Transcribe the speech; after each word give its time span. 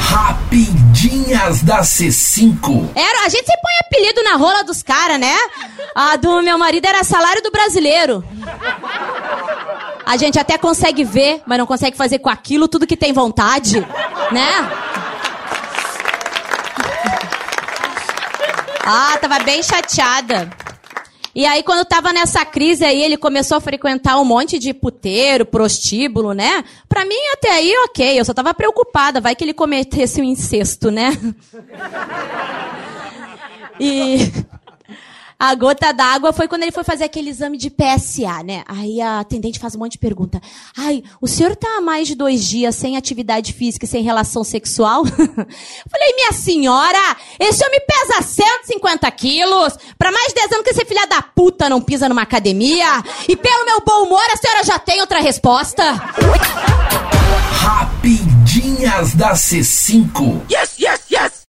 Rapidinhas 0.00 1.62
da 1.62 1.80
C5. 1.82 2.90
Era, 2.94 3.26
a 3.26 3.28
gente 3.28 3.46
sempre 3.46 3.62
põe 3.62 3.86
apelido 3.86 4.22
na 4.22 4.36
rola 4.36 4.64
dos 4.64 4.82
caras, 4.82 5.18
né? 5.18 5.36
A 5.94 6.16
do 6.16 6.42
meu 6.42 6.58
marido 6.58 6.86
era 6.86 7.04
salário 7.04 7.42
do 7.42 7.50
brasileiro. 7.50 8.24
A 10.04 10.16
gente 10.16 10.38
até 10.38 10.58
consegue 10.58 11.04
ver, 11.04 11.42
mas 11.46 11.58
não 11.58 11.66
consegue 11.66 11.96
fazer 11.96 12.18
com 12.18 12.28
aquilo 12.28 12.66
tudo 12.66 12.86
que 12.86 12.96
tem 12.96 13.12
vontade, 13.12 13.80
né? 14.32 14.68
Ah, 18.84 19.16
tava 19.20 19.38
bem 19.40 19.62
chateada. 19.62 20.50
E 21.34 21.46
aí, 21.46 21.62
quando 21.62 21.84
tava 21.86 22.12
nessa 22.12 22.44
crise 22.44 22.84
aí, 22.84 23.02
ele 23.02 23.16
começou 23.16 23.56
a 23.56 23.60
frequentar 23.60 24.20
um 24.20 24.24
monte 24.24 24.58
de 24.58 24.74
puteiro, 24.74 25.46
prostíbulo, 25.46 26.32
né? 26.32 26.64
Pra 26.88 27.04
mim, 27.04 27.18
até 27.32 27.50
aí, 27.50 27.72
ok. 27.84 28.18
Eu 28.18 28.24
só 28.24 28.34
tava 28.34 28.52
preocupada. 28.52 29.20
Vai 29.20 29.34
que 29.36 29.44
ele 29.44 29.54
cometesse 29.54 30.20
um 30.20 30.24
incesto, 30.24 30.90
né? 30.90 31.16
E 33.82 34.30
a 35.40 35.54
gota 35.54 35.90
d'água 35.90 36.34
foi 36.34 36.46
quando 36.46 36.64
ele 36.64 36.70
foi 36.70 36.84
fazer 36.84 37.04
aquele 37.04 37.30
exame 37.30 37.56
de 37.56 37.70
PSA, 37.70 38.42
né? 38.44 38.62
Aí 38.68 39.00
a 39.00 39.20
atendente 39.20 39.58
faz 39.58 39.74
um 39.74 39.78
monte 39.78 39.92
de 39.92 39.98
pergunta. 39.98 40.38
Ai, 40.76 41.02
o 41.18 41.26
senhor 41.26 41.56
tá 41.56 41.78
há 41.78 41.80
mais 41.80 42.06
de 42.06 42.14
dois 42.14 42.44
dias 42.46 42.74
sem 42.74 42.94
atividade 42.94 43.54
física 43.54 43.86
e 43.86 43.88
sem 43.88 44.02
relação 44.02 44.44
sexual? 44.44 45.02
Falei, 45.08 46.14
minha 46.14 46.32
senhora, 46.32 47.16
esse 47.38 47.64
homem 47.64 47.80
pesa 47.88 48.20
150 48.20 49.10
quilos. 49.12 49.78
Pra 49.98 50.12
mais 50.12 50.28
de 50.28 50.34
10 50.34 50.52
anos 50.52 50.64
que 50.64 50.70
esse 50.72 50.84
filho 50.84 51.08
da 51.08 51.22
puta 51.22 51.70
não 51.70 51.80
pisa 51.80 52.06
numa 52.06 52.22
academia. 52.22 53.02
E 53.26 53.34
pelo 53.34 53.64
meu 53.64 53.80
bom 53.80 54.04
humor, 54.04 54.22
a 54.30 54.36
senhora 54.36 54.62
já 54.62 54.78
tem 54.78 55.00
outra 55.00 55.20
resposta. 55.20 55.82
Rapidinhas 57.54 59.14
da 59.14 59.32
C5. 59.32 60.42
Yes, 60.50 60.78
yes! 60.78 60.99